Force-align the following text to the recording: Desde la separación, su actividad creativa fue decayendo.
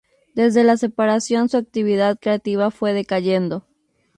Desde 0.33 0.63
la 0.63 0.77
separación, 0.77 1.47
su 1.47 1.57
actividad 1.57 2.17
creativa 2.19 2.71
fue 2.71 2.91
decayendo. 2.93 3.67